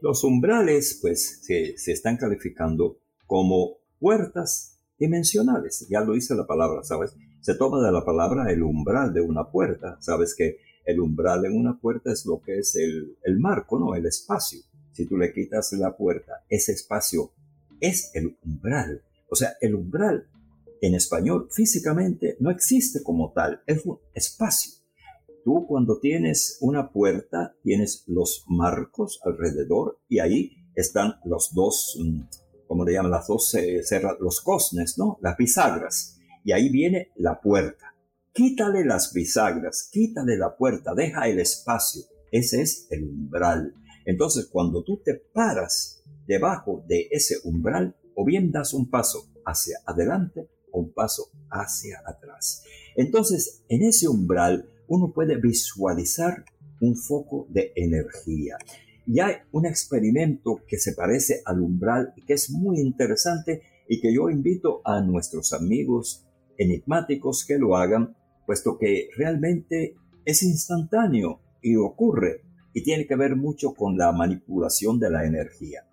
[0.00, 5.86] Los umbrales, pues, se, se están calificando como puertas dimensionales.
[5.90, 7.14] Ya lo dice la palabra, ¿sabes?
[7.40, 9.96] Se toma de la palabra el umbral de una puerta.
[10.00, 13.94] Sabes que el umbral en una puerta es lo que es el, el marco, ¿no?
[13.94, 14.60] El espacio.
[14.92, 17.32] Si tú le quitas la puerta, ese espacio
[17.80, 19.02] es el umbral.
[19.28, 20.28] O sea, el umbral
[20.80, 24.72] en español físicamente no existe como tal, es un espacio.
[25.44, 32.22] Tú cuando tienes una puerta, tienes los marcos alrededor y ahí están los dos, mm,
[32.66, 33.82] como le llaman, las dos, eh,
[34.20, 35.18] los cosnes, ¿no?
[35.22, 36.18] Las bisagras.
[36.44, 37.94] Y ahí viene la puerta.
[38.32, 42.02] Quítale las bisagras, quítale la puerta, deja el espacio.
[42.30, 43.74] Ese es el umbral.
[44.04, 49.78] Entonces, cuando tú te paras debajo de ese umbral, o bien das un paso hacia
[49.86, 52.62] adelante o un paso hacia atrás.
[52.96, 56.44] Entonces, en ese umbral, uno puede visualizar
[56.80, 58.56] un foco de energía.
[59.06, 64.00] Y hay un experimento que se parece al umbral y que es muy interesante y
[64.00, 66.26] que yo invito a nuestros amigos
[66.58, 68.16] enigmáticos que lo hagan,
[68.46, 72.42] puesto que realmente es instantáneo y ocurre
[72.74, 75.86] y tiene que ver mucho con la manipulación de la energía.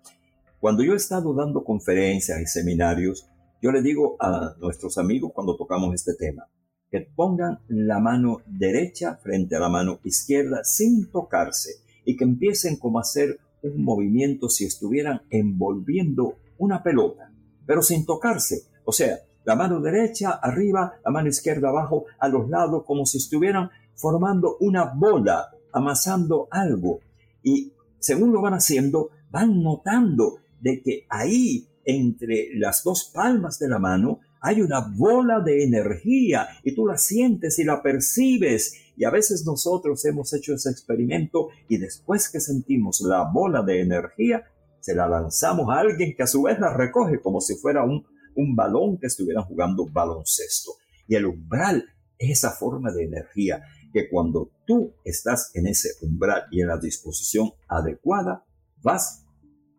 [0.58, 3.28] Cuando yo he estado dando conferencias y seminarios,
[3.62, 6.48] yo le digo a nuestros amigos cuando tocamos este tema,
[6.90, 12.76] que pongan la mano derecha frente a la mano izquierda sin tocarse y que empiecen
[12.76, 17.32] como a hacer un movimiento si estuvieran envolviendo una pelota,
[17.66, 18.64] pero sin tocarse.
[18.84, 23.18] O sea, la mano derecha arriba, la mano izquierda abajo, a los lados, como si
[23.18, 27.00] estuvieran formando una bola, amasando algo.
[27.42, 33.68] Y según lo van haciendo, van notando de que ahí, entre las dos palmas de
[33.68, 38.74] la mano, hay una bola de energía y tú la sientes y la percibes.
[38.94, 43.80] Y a veces nosotros hemos hecho ese experimento y después que sentimos la bola de
[43.80, 44.44] energía,
[44.80, 48.04] se la lanzamos a alguien que a su vez la recoge como si fuera un,
[48.36, 50.72] un balón que estuvieran jugando baloncesto.
[51.08, 51.82] Y el umbral
[52.18, 56.76] es esa forma de energía que cuando tú estás en ese umbral y en la
[56.76, 58.44] disposición adecuada,
[58.82, 59.24] vas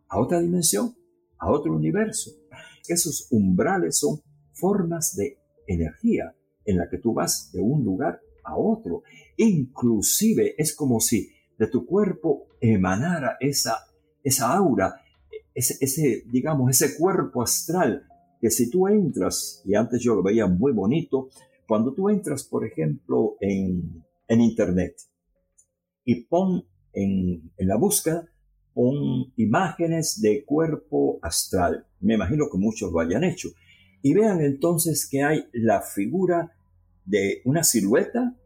[0.10, 0.96] a otra dimensión,
[1.38, 2.32] a otro universo.
[2.88, 4.22] Esos umbrales son
[4.66, 9.04] formas de energía en la que tú vas de un lugar a otro.
[9.38, 13.78] Inclusive es como si de tu cuerpo emanara esa,
[14.24, 14.96] esa aura,
[15.54, 18.08] ese, ese, digamos, ese cuerpo astral
[18.42, 21.30] que si tú entras, y antes yo lo veía muy bonito,
[21.68, 24.96] cuando tú entras, por ejemplo, en, en Internet
[26.04, 28.28] y pon en, en la búsqueda,
[28.74, 31.86] pon imágenes de cuerpo astral.
[32.00, 33.50] Me imagino que muchos lo hayan hecho
[34.06, 36.56] y vean entonces que hay la figura
[37.06, 38.38] de una silueta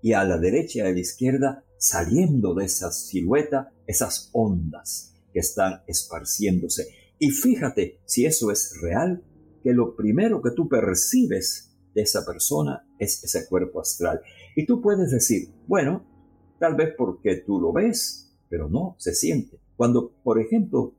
[0.00, 5.40] y a la derecha y a la izquierda saliendo de esa silueta esas ondas que
[5.40, 6.94] están esparciéndose.
[7.18, 9.24] Y fíjate si eso es real,
[9.64, 14.20] que lo primero que tú percibes de esa persona es ese cuerpo astral.
[14.54, 16.06] Y tú puedes decir, bueno,
[16.60, 19.58] tal vez porque tú lo ves, pero no, se siente.
[19.76, 20.94] Cuando, por ejemplo,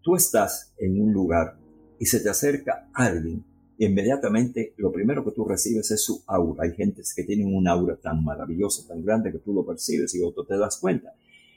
[0.00, 1.58] tú estás en un lugar
[1.98, 3.44] y se te acerca alguien
[3.78, 6.64] inmediatamente lo primero que tú recibes es su aura.
[6.64, 10.22] Hay gentes que tienen un aura tan maravillosa, tan grande que tú lo percibes y
[10.22, 11.14] otro te das cuenta.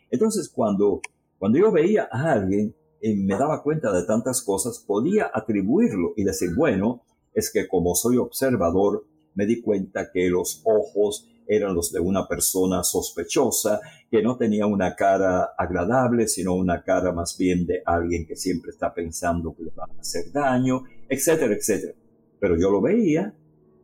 [0.09, 1.01] Entonces, cuando,
[1.37, 6.23] cuando yo veía a alguien y me daba cuenta de tantas cosas, podía atribuirlo y
[6.23, 7.03] decir, bueno,
[7.33, 12.27] es que como soy observador, me di cuenta que los ojos eran los de una
[12.27, 18.25] persona sospechosa, que no tenía una cara agradable, sino una cara más bien de alguien
[18.25, 21.93] que siempre está pensando que le va a hacer daño, etcétera, etcétera
[22.39, 23.33] pero yo lo veía.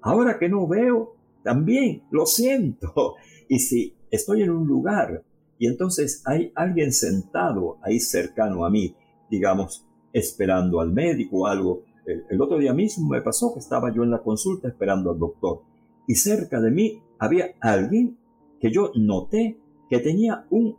[0.01, 3.15] Ahora que no veo, también lo siento.
[3.49, 5.21] Y si estoy en un lugar
[5.59, 8.95] y entonces hay alguien sentado ahí cercano a mí,
[9.29, 14.03] digamos, esperando al médico o algo, el, otro día mismo me pasó que estaba yo
[14.03, 15.61] en la consulta esperando al doctor
[16.07, 18.17] y cerca de mí había alguien
[18.59, 20.77] que yo noté que tenía un,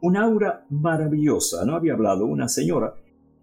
[0.00, 2.94] un aura maravillosa, no había hablado una señora,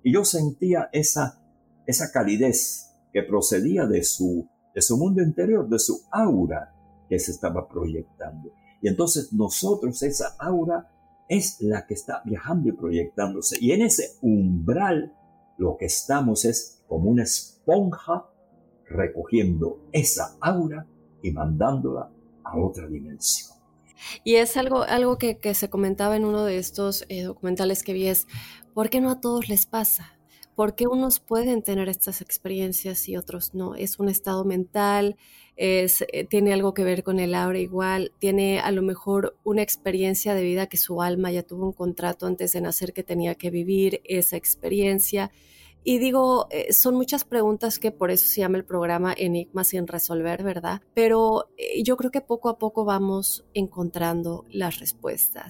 [0.04, 1.42] y yo sentía esa,
[1.88, 6.76] esa calidez, que procedía de su, de su mundo interior, de su aura
[7.08, 8.52] que se estaba proyectando.
[8.82, 10.92] Y entonces nosotros, esa aura
[11.30, 13.56] es la que está viajando y proyectándose.
[13.62, 15.16] Y en ese umbral
[15.58, 18.26] lo que estamos es como una esponja
[18.86, 20.86] recogiendo esa aura
[21.24, 22.12] y mandándola
[22.44, 23.58] a otra dimensión.
[24.26, 28.08] Y es algo, algo que, se comentaba en uno de estos eh, documentales que vi
[28.08, 28.28] es,
[28.74, 30.15] ¿por qué no a todos les pasa?
[30.56, 33.76] ¿Por qué unos pueden tener estas experiencias y otros no?
[33.76, 35.18] Es un estado mental,
[35.58, 39.62] es, eh, tiene algo que ver con el aura igual, tiene a lo mejor una
[39.62, 43.36] experiencia de vida que su alma ya tuvo un contrato antes de nacer que tenía
[43.36, 45.30] que vivir esa experiencia.
[45.84, 49.88] Y digo, eh, son muchas preguntas que por eso se llama el programa Enigma sin
[49.88, 50.82] resolver, ¿verdad?
[50.94, 55.50] Pero eh, yo creo que poco a poco vamos encontrando las respuestas.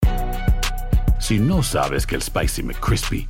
[1.19, 3.29] Si no sabes que el Spicy McCrispy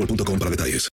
[0.01, 0.89] boostmobile.com para detalles.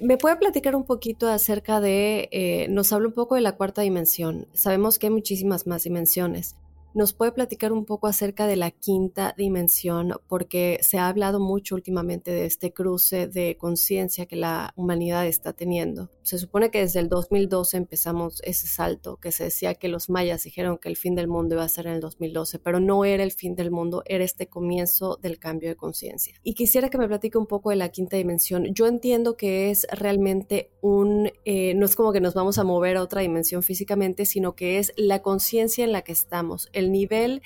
[0.00, 3.82] ¿Me puede platicar un poquito acerca de, eh, nos habla un poco de la cuarta
[3.82, 4.48] dimensión?
[4.52, 6.56] Sabemos que hay muchísimas más dimensiones.
[6.94, 10.12] ¿Nos puede platicar un poco acerca de la quinta dimensión?
[10.28, 15.54] Porque se ha hablado mucho últimamente de este cruce de conciencia que la humanidad está
[15.54, 16.10] teniendo.
[16.22, 20.44] Se supone que desde el 2012 empezamos ese salto, que se decía que los mayas
[20.44, 23.22] dijeron que el fin del mundo iba a ser en el 2012, pero no era
[23.22, 26.34] el fin del mundo, era este comienzo del cambio de conciencia.
[26.42, 28.66] Y quisiera que me platique un poco de la quinta dimensión.
[28.74, 32.98] Yo entiendo que es realmente un, eh, no es como que nos vamos a mover
[32.98, 37.42] a otra dimensión físicamente, sino que es la conciencia en la que estamos nivel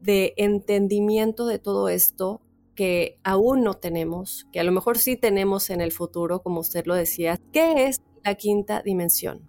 [0.00, 2.40] de entendimiento de todo esto
[2.74, 6.86] que aún no tenemos, que a lo mejor sí tenemos en el futuro, como usted
[6.86, 7.38] lo decía.
[7.52, 9.48] ¿Qué es la quinta dimensión?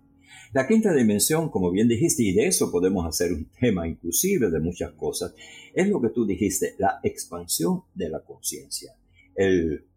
[0.54, 4.60] La quinta dimensión, como bien dijiste, y de eso podemos hacer un tema inclusive de
[4.60, 5.34] muchas cosas,
[5.74, 8.94] es lo que tú dijiste, la expansión de la conciencia.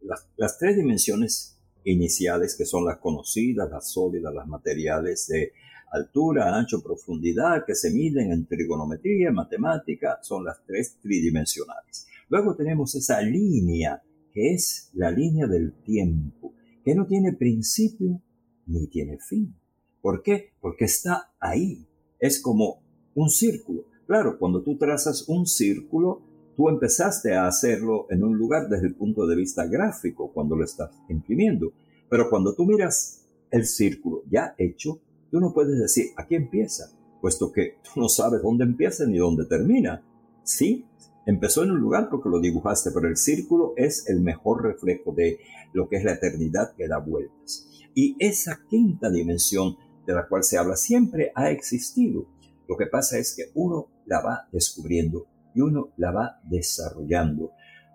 [0.00, 5.52] Las, las tres dimensiones iniciales, que son las conocidas, las sólidas, las materiales de
[5.94, 12.06] altura, ancho, profundidad, que se miden en trigonometría, matemática, son las tres tridimensionales.
[12.28, 14.02] Luego tenemos esa línea,
[14.32, 16.52] que es la línea del tiempo,
[16.84, 18.20] que no tiene principio
[18.66, 19.54] ni tiene fin.
[20.00, 20.52] ¿Por qué?
[20.60, 21.86] Porque está ahí.
[22.18, 22.82] Es como
[23.14, 23.84] un círculo.
[24.06, 26.22] Claro, cuando tú trazas un círculo,
[26.56, 30.64] tú empezaste a hacerlo en un lugar desde el punto de vista gráfico, cuando lo
[30.64, 31.72] estás imprimiendo.
[32.10, 35.00] Pero cuando tú miras el círculo ya hecho,
[35.34, 39.46] Tú no puedes decir, aquí empieza, puesto que tú no sabes dónde empieza ni dónde
[39.46, 40.00] termina.
[40.44, 40.86] Sí,
[41.26, 45.40] empezó en un lugar porque lo dibujaste, pero el círculo es el mejor reflejo de
[45.72, 47.66] lo que es la eternidad que da vueltas.
[47.96, 52.26] Y esa quinta dimensión de la cual se habla siempre ha existido.
[52.68, 57.50] Lo que pasa es que uno la va descubriendo y uno la va desarrollando.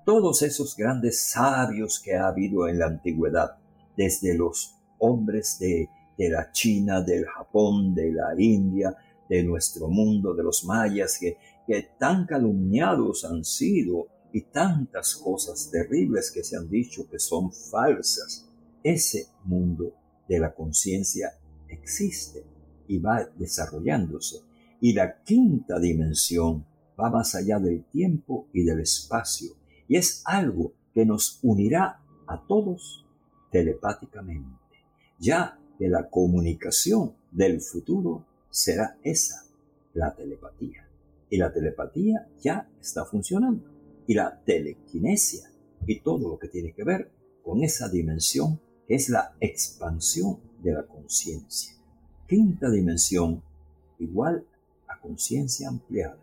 [0.06, 3.60] Todos esos grandes sabios que ha habido en la antigüedad,
[3.96, 5.88] desde los hombres de
[6.20, 8.94] de la China, del Japón, de la India,
[9.30, 15.70] de nuestro mundo, de los mayas, que, que tan calumniados han sido y tantas cosas
[15.72, 18.50] terribles que se han dicho que son falsas.
[18.84, 19.94] Ese mundo
[20.28, 21.32] de la conciencia
[21.70, 22.44] existe
[22.90, 24.42] y va desarrollándose.
[24.82, 26.66] Y la quinta dimensión
[27.00, 29.52] va más allá del tiempo y del espacio.
[29.88, 33.06] Y es algo que nos unirá a todos
[33.52, 34.60] telepáticamente.
[35.18, 39.46] Ya de la comunicación del futuro será esa,
[39.94, 40.88] la telepatía.
[41.30, 43.64] Y la telepatía ya está funcionando.
[44.06, 45.52] Y la telequinesia
[45.88, 47.10] y todo lo que tiene que ver
[47.44, 51.76] con esa dimensión es la expansión de la conciencia.
[52.28, 53.42] Quinta dimensión
[54.00, 54.46] igual
[54.88, 56.18] a conciencia ampliada.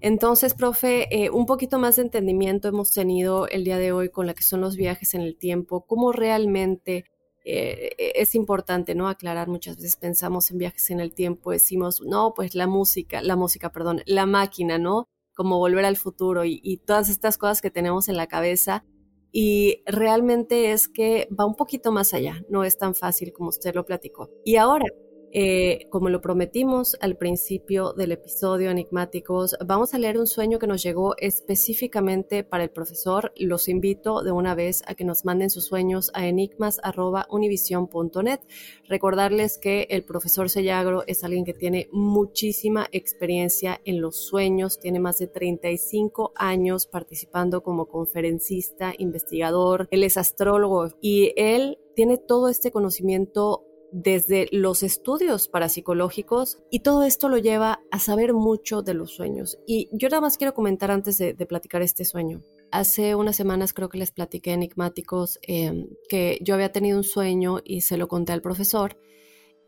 [0.00, 4.26] Entonces, profe, eh, un poquito más de entendimiento hemos tenido el día de hoy con
[4.26, 7.04] la que son los viajes en el tiempo, cómo realmente
[7.50, 9.08] eh, es importante, ¿no?
[9.08, 13.36] Aclarar, muchas veces pensamos en viajes en el tiempo, decimos, no, pues la música, la
[13.36, 15.08] música, perdón, la máquina, ¿no?
[15.34, 18.84] Como volver al futuro y todas estas cosas que tenemos en la cabeza.
[19.30, 23.74] Y realmente es que va un poquito más allá, no es tan fácil como usted
[23.74, 24.30] lo platicó.
[24.44, 24.86] Y ahora,
[25.30, 30.66] Eh, como lo prometimos al principio del episodio Enigmáticos, vamos a leer un sueño que
[30.66, 33.34] nos llegó específicamente para el profesor.
[33.36, 38.40] Los invito de una vez a que nos manden sus sueños a enigmas.univision.net.
[38.88, 44.98] Recordarles que el profesor Sellagro es alguien que tiene muchísima experiencia en los sueños, tiene
[44.98, 52.48] más de 35 años participando como conferencista, investigador, él es astrólogo y él tiene todo
[52.48, 58.94] este conocimiento desde los estudios parapsicológicos y todo esto lo lleva a saber mucho de
[58.94, 59.58] los sueños.
[59.66, 62.42] Y yo nada más quiero comentar antes de, platicar este sueño.
[62.70, 67.60] Hace unas semanas creo que les platiqué enigmáticos em, que yo había tenido un sueño
[67.64, 68.98] y se lo conté al profesor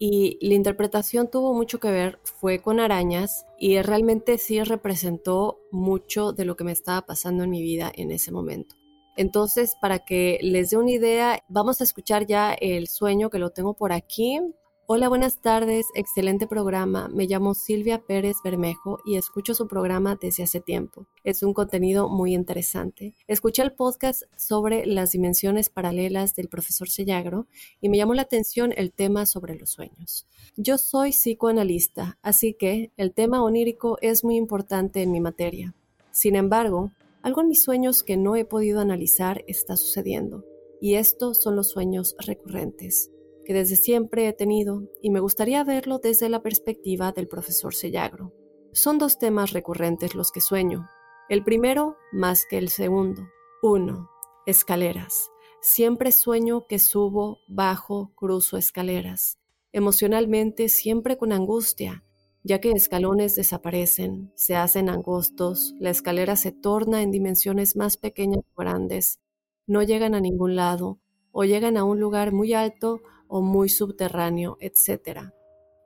[0.03, 6.33] y la interpretación tuvo mucho que ver, fue con arañas y realmente sí representó mucho
[6.33, 8.80] de lo que me estaba pasando en mi vida en ese momento.
[9.21, 13.51] Entonces, para que les dé una idea, vamos a escuchar ya el sueño que lo
[13.51, 14.41] tengo por aquí.
[14.87, 17.07] Hola, buenas tardes, excelente programa.
[17.09, 21.07] Me llamo Silvia Pérez Bermejo y escucho su programa desde hace tiempo.
[21.23, 23.15] Es un contenido muy interesante.
[23.27, 27.47] Escuché el podcast sobre las dimensiones paralelas del profesor Sellagro
[27.83, 30.27] y me llamó la atención el tema sobre los sueños.
[30.57, 35.75] Yo soy psicoanalista, así que el tema onírico es muy importante en mi materia.
[36.11, 36.91] Sin embargo,
[37.23, 40.45] algo en mis sueños que no he podido analizar está sucediendo,
[40.81, 43.11] y estos son los sueños recurrentes,
[43.45, 48.33] que desde siempre he tenido, y me gustaría verlo desde la perspectiva del profesor Sellagro.
[48.73, 50.89] Son dos temas recurrentes los que sueño.
[51.29, 53.29] El primero más que el segundo.
[53.63, 54.09] Uno,
[54.47, 55.31] escaleras.
[55.61, 59.39] Siempre sueño que subo, bajo, cruzo escaleras.
[59.73, 62.05] Emocionalmente siempre con angustia,
[62.43, 68.43] ya que escalones desaparecen, se hacen angostos, la escalera se torna en dimensiones más pequeñas
[68.55, 69.21] o grandes,
[69.67, 70.99] no llegan a ningún lado,
[71.33, 75.33] o llegan a un lugar muy alto o muy subterráneo, etc.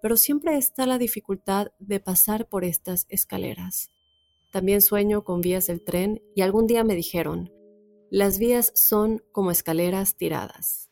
[0.00, 3.90] Pero siempre está la dificultad de pasar por estas escaleras.
[4.50, 7.52] También sueño con vías del tren y algún día me dijeron,
[8.10, 10.90] las vías son como escaleras tiradas.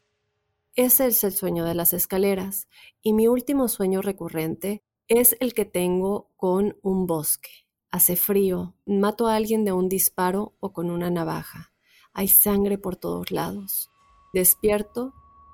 [0.75, 2.67] Ese es el sueño de las escaleras
[3.03, 7.51] y mi último sueño recurrente es el que tengo con un bosque.
[7.91, 11.73] Hace frío, mato a alguien de un disparo o con una navaja.
[12.15, 13.91] Hay sangre por todos lados.
[14.33, 15.13] Despierto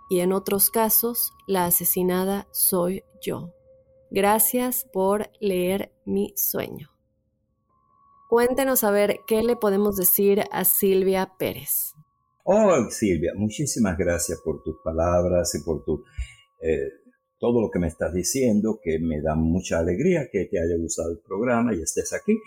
[0.08, 3.52] y en otros casos la asesinada soy yo.
[4.10, 6.90] Gracias por leer mi sueño.
[8.28, 11.94] Cuéntenos a ver qué le podemos decir a Silvia Pérez.
[12.44, 16.04] Oh, Silvia, muchísimas gracias por tus palabras y por tu
[16.62, 16.88] eh,
[17.38, 21.12] todo lo que me estás diciendo, que me da mucha alegría que te haya gustado
[21.12, 22.38] el programa y estés aquí.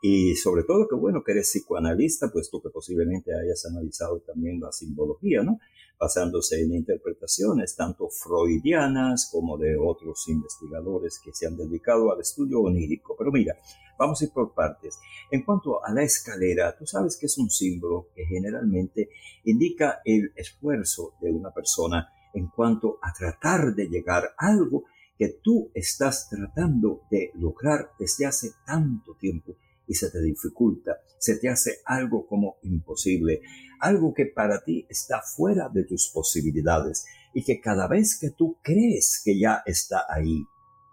[0.00, 4.72] Y sobre todo que bueno que eres psicoanalista, puesto que posiblemente hayas analizado también la
[4.72, 5.58] simbología, ¿no?
[5.98, 12.60] Basándose en interpretaciones tanto freudianas como de otros investigadores que se han dedicado al estudio
[12.60, 13.16] onírico.
[13.18, 13.58] Pero mira,
[13.98, 14.98] vamos a ir por partes.
[15.30, 19.10] En cuanto a la escalera, tú sabes que es un símbolo que generalmente
[19.44, 24.84] indica el esfuerzo de una persona en cuanto a tratar de llegar a algo
[25.18, 31.36] que tú estás tratando de lograr desde hace tanto tiempo y se te dificulta, se
[31.38, 33.40] te hace algo como imposible,
[33.80, 38.58] algo que para ti está fuera de tus posibilidades y que cada vez que tú
[38.62, 40.44] crees que ya está ahí,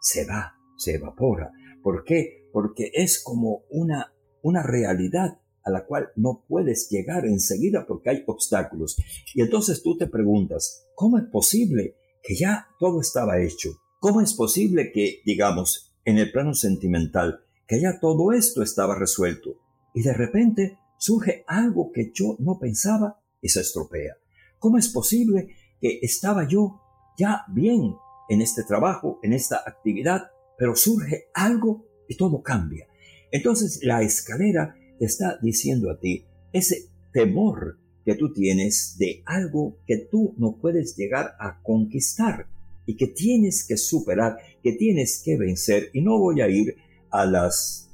[0.01, 1.51] se va, se evapora.
[1.83, 2.47] ¿Por qué?
[2.51, 8.24] Porque es como una, una realidad a la cual no puedes llegar enseguida porque hay
[8.28, 8.95] obstáculos.
[9.34, 13.72] Y entonces tú te preguntas, ¿cómo es posible que ya todo estaba hecho?
[13.99, 19.59] ¿Cómo es posible que, digamos, en el plano sentimental, que ya todo esto estaba resuelto?
[19.95, 24.18] Y de repente surge algo que yo no pensaba y se estropea.
[24.59, 26.80] ¿Cómo es posible que estaba yo
[27.18, 27.95] ya bien
[28.30, 32.88] en este trabajo, en esta actividad, pero surge algo y todo cambia?
[33.32, 39.79] Entonces la escalera te está diciendo a ti ese temor que tú tienes de algo
[39.87, 42.47] que tú no puedes llegar a conquistar
[42.85, 45.89] y que tienes que superar, que tienes que vencer.
[45.93, 46.75] Y no voy a ir
[47.09, 47.85] a las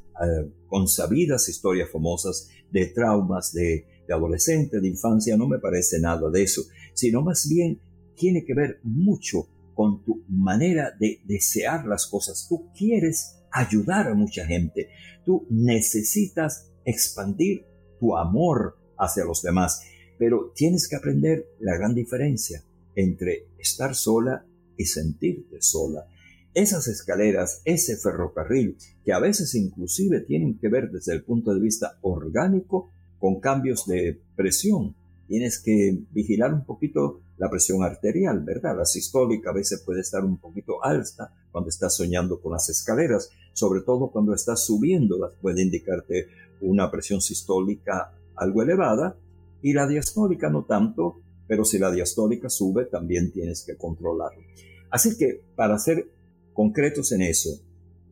[0.68, 6.44] consabidas historias famosas de traumas de, de adolescente, de infancia, no me parece nada de
[6.44, 7.80] eso, sino más bien
[8.16, 12.46] tiene que ver mucho con tu manera de desear las cosas.
[12.48, 14.90] Tú quieres ayudar a mucha gente,
[15.26, 17.66] tú necesitas expandir
[18.00, 19.84] tu amor hacia los demás.
[20.18, 22.64] Pero tienes que aprender la gran diferencia
[22.96, 24.46] entre estar sola
[24.78, 26.08] y sentirte sola.
[26.54, 31.62] Esas escaleras, ese ferrocarril, que a veces inclusive tienen que ver desde el punto de
[31.62, 34.96] vista orgánico con cambios de presión
[35.32, 38.76] tienes que vigilar un poquito la presión arterial, ¿verdad?
[38.78, 43.30] La sistólica a veces puede estar un poquito alta cuando estás soñando con las escaleras,
[43.54, 46.28] sobre todo cuando estás subiéndolas, puede indicarte
[46.62, 49.18] una presión sistólica algo elevada
[49.62, 54.42] y la diastólica no tanto, pero si la diastólica sube también tienes que controlarlo.
[54.90, 56.10] Así que para ser
[56.54, 57.50] concretos en eso,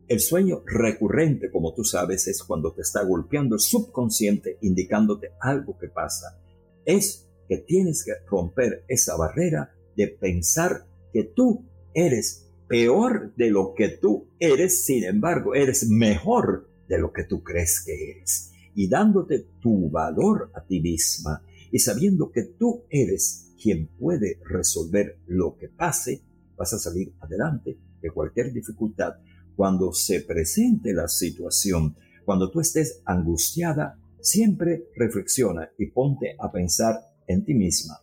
[0.08, 5.78] el sueño recurrente, como tú sabes, es cuando te está golpeando el subconsciente indicándote algo
[5.78, 6.40] que pasa
[6.84, 13.74] es que tienes que romper esa barrera de pensar que tú eres peor de lo
[13.74, 18.52] que tú eres, sin embargo, eres mejor de lo que tú crees que eres.
[18.74, 25.18] Y dándote tu valor a ti misma y sabiendo que tú eres quien puede resolver
[25.26, 26.20] lo que pase,
[26.56, 29.14] vas a salir adelante de cualquier dificultad.
[29.56, 37.00] Cuando se presente la situación, cuando tú estés angustiada, Siempre reflexiona y ponte a pensar
[37.26, 38.00] en ti misma.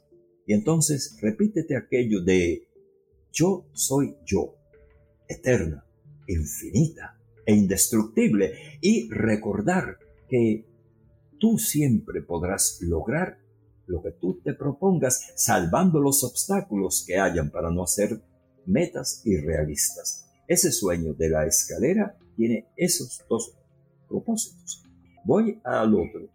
[0.48, 2.68] Y entonces repítete aquello de
[3.32, 4.56] yo soy yo,
[5.28, 5.86] eterna,
[6.28, 7.17] infinita
[7.48, 8.54] e indestructible.
[8.82, 9.98] Y recordar
[10.30, 10.68] que
[11.40, 13.40] tú siempre podrás lograr
[13.88, 18.22] lo que tú te propongas, salvando los obstáculos que hayan para no hacer
[18.66, 20.28] metas irrealistas.
[20.48, 23.58] Ese sueño de la escalera tiene esos dos
[24.08, 24.84] propósitos.
[25.24, 26.30] Voy al otro.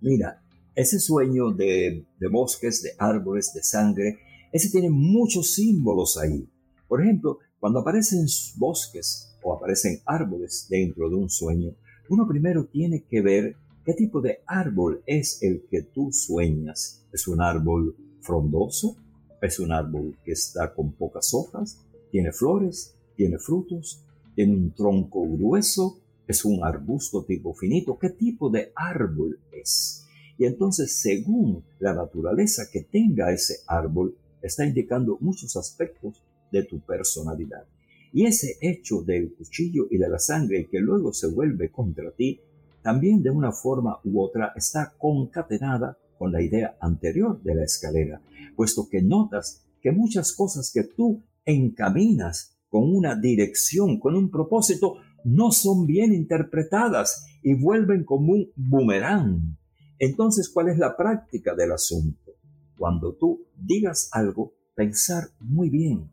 [0.00, 0.42] Mira,
[0.74, 4.18] ese sueño de, bosques, de árboles, de sangre,
[4.52, 6.48] ese tiene muchos símbolos ahí.
[6.88, 8.26] Por ejemplo, cuando aparecen
[8.56, 11.74] bosques o aparecen árboles dentro de un sueño,
[12.08, 17.04] uno primero tiene que ver qué tipo de árbol es el que tú sueñas.
[17.12, 18.96] ¿Es un árbol frondoso?
[19.40, 21.78] ¿Es un árbol que está con pocas hojas?
[22.10, 22.94] ¿Tiene flores?
[23.16, 24.02] ¿Tiene frutos?
[24.34, 25.98] ¿Tiene un tronco grueso?
[26.26, 27.98] ¿Es un arbusto tipo finito?
[27.98, 30.04] ¿Qué tipo de árbol es?
[30.38, 36.80] Y entonces, según la naturaleza que tenga ese árbol, está indicando muchos aspectos de tu
[36.80, 37.64] personalidad.
[38.12, 42.40] Y ese hecho del cuchillo y de la sangre que luego se vuelve contra ti,
[42.82, 48.20] también de una forma u otra está concatenada con la idea anterior de la escalera,
[48.56, 54.98] puesto que notas que muchas cosas que tú encaminas con una dirección, con un propósito,
[55.24, 59.56] no son bien interpretadas y vuelven como un boomerang.
[59.98, 62.32] Entonces, ¿cuál es la práctica del asunto?
[62.76, 66.10] Cuando tú digas algo, pensar muy bien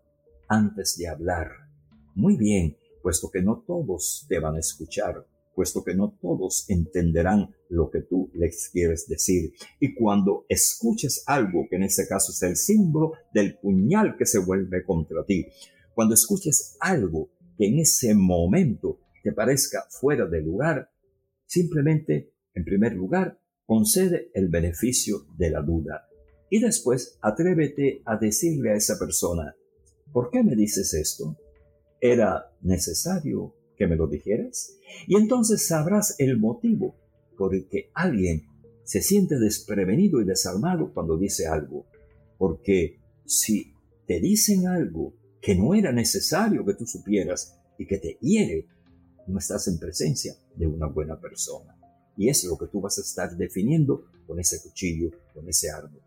[0.48, 1.67] antes de hablar.
[2.18, 7.54] Muy bien, puesto que no todos te van a escuchar, puesto que no todos entenderán
[7.70, 9.54] lo que tú les quieres decir.
[9.80, 14.40] Y cuando escuches algo, que en ese caso es el símbolo del puñal que se
[14.40, 15.46] vuelve contra ti,
[15.94, 20.90] cuando escuches algo que en ese momento te parezca fuera de lugar,
[21.46, 26.08] simplemente, en primer lugar, concede el beneficio de la duda
[26.50, 29.56] y después atrévete a decirle a esa persona,
[30.12, 31.38] ¿por qué me dices esto?
[32.00, 34.78] ¿Era necesario que me lo dijeras?
[35.08, 36.96] Y entonces sabrás el motivo
[37.38, 38.46] por el que alguien
[38.84, 41.86] se siente desprevenido y desarmado cuando dice algo.
[42.38, 43.74] Porque si
[44.06, 48.68] te dicen algo que no era necesario que tú supieras y que te hiere,
[49.28, 51.76] no estás en presencia de una buena persona.
[52.16, 56.02] Y es lo que tú vas a estar definiendo con ese cuchillo, con ese árbol.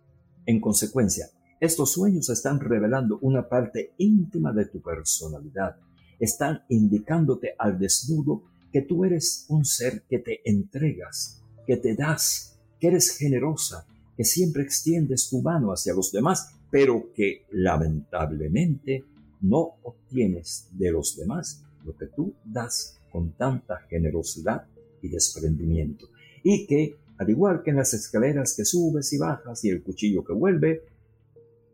[0.46, 1.30] En consecuencia,
[1.60, 5.76] estos sueños están revelando una parte íntima de tu personalidad.
[6.18, 8.42] Están indicándote al desnudo
[8.72, 13.86] que tú eres un ser que te entregas, que te das, que eres generosa,
[14.16, 19.04] que siempre extiendes tu mano hacia los demás, pero que lamentablemente
[19.42, 24.64] no obtienes de los demás lo que tú das con tanta generosidad
[25.02, 26.08] y desprendimiento.
[26.42, 30.24] Y que, al igual que en las escaleras que subes y bajas y el cuchillo
[30.24, 30.82] que vuelve,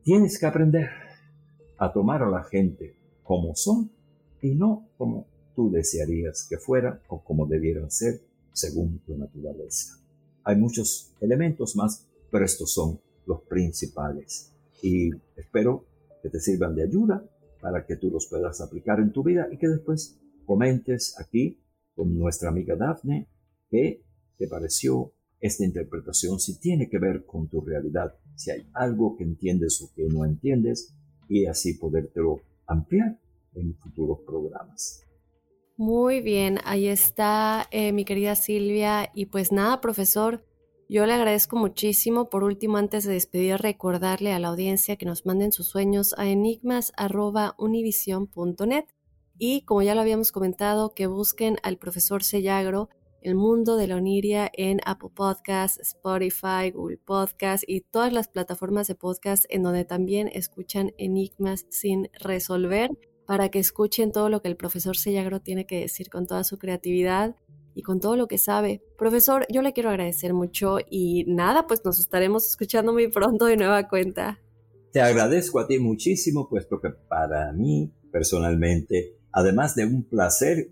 [0.06, 0.88] tienes que aprender
[1.78, 2.94] a tomar a la gente
[3.24, 3.90] como son
[4.40, 5.26] y no como
[5.56, 8.20] tú desearías que fuera o como debieran ser
[8.52, 9.98] según tu naturaleza.
[10.44, 14.52] Hay muchos elementos más, pero estos son los principales.
[14.80, 15.84] Y espero
[16.22, 17.28] que te sirvan de ayuda
[17.60, 21.58] para que tú los puedas aplicar en tu vida y que después comentes aquí
[21.96, 23.26] con nuestra amiga Daphne
[23.68, 24.04] qué
[24.38, 29.24] te pareció esta interpretación, si tiene que ver con tu realidad, si hay algo que
[29.24, 30.94] entiendes o que no entiendes
[31.28, 33.18] y así podértelo ampliar
[33.54, 35.02] en futuros programas.
[35.76, 39.10] Muy bien, ahí está eh, mi querida Silvia.
[39.14, 40.44] Y pues nada, profesor,
[40.88, 42.30] yo le agradezco muchísimo.
[42.30, 46.28] Por último, antes de despedir, recordarle a la audiencia que nos manden sus sueños a
[46.28, 48.84] enigmas.univision.net
[49.38, 52.88] y como ya lo habíamos comentado, que busquen al profesor Sellagro
[53.26, 58.86] el mundo de la Oniria en Apple Podcasts, Spotify, Google Podcasts y todas las plataformas
[58.86, 62.90] de podcast en donde también escuchan enigmas sin resolver
[63.26, 66.56] para que escuchen todo lo que el profesor Sellagro tiene que decir con toda su
[66.56, 67.34] creatividad
[67.74, 68.80] y con todo lo que sabe.
[68.96, 73.56] Profesor, yo le quiero agradecer mucho y nada, pues nos estaremos escuchando muy pronto de
[73.56, 74.38] nueva cuenta.
[74.92, 80.70] Te agradezco a ti muchísimo, puesto que para mí personalmente, además de un placer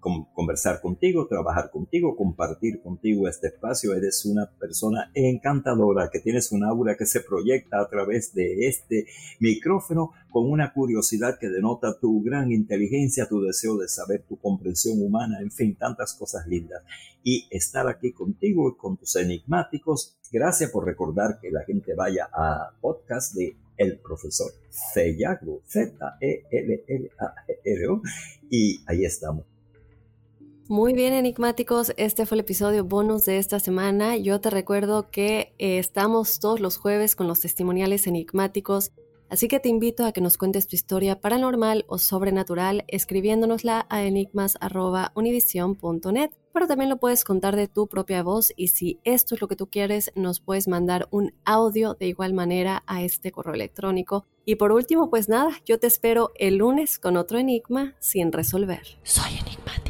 [0.00, 3.94] conversar contigo, trabajar contigo, compartir contigo este espacio.
[3.94, 9.06] Eres una persona encantadora que tienes un aura que se proyecta a través de este
[9.38, 15.02] micrófono con una curiosidad que denota tu gran inteligencia, tu deseo de saber, tu comprensión
[15.02, 16.82] humana, en fin, tantas cosas lindas.
[17.22, 20.16] Y estar aquí contigo y con tus enigmáticos.
[20.32, 26.02] Gracias por recordar que la gente vaya a podcast de el profesor Cellagro, Z-E-L-L-A-R-O,
[28.50, 29.44] y ahí estamos.
[30.70, 34.16] Muy bien, enigmáticos, este fue el episodio bonus de esta semana.
[34.16, 38.92] Yo te recuerdo que eh, estamos todos los jueves con los testimoniales enigmáticos,
[39.28, 44.04] así que te invito a que nos cuentes tu historia paranormal o sobrenatural escribiéndonosla a
[44.04, 46.30] enigmas.univision.net.
[46.52, 49.56] Pero también lo puedes contar de tu propia voz y si esto es lo que
[49.56, 54.24] tú quieres, nos puedes mandar un audio de igual manera a este correo electrónico.
[54.44, 58.82] Y por último, pues nada, yo te espero el lunes con otro enigma sin resolver.
[59.02, 59.89] Soy enigmático.